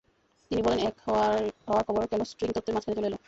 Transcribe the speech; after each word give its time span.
তিন 0.51 0.59
বলের 0.65 0.81
এক 0.83 0.95
হওয়ার 1.05 1.41
খবর 1.87 2.03
কেন 2.11 2.21
স্ট্রিং 2.31 2.49
তত্ত্বের 2.51 2.75
মাঝখানে 2.75 2.97
চলে 2.97 3.07
এল? 3.07 3.15